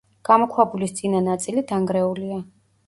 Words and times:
გამოქვაბულის 0.29 0.95
წინა 1.01 1.21
ნაწილი 1.29 1.67
დანგრეულია. 1.75 2.43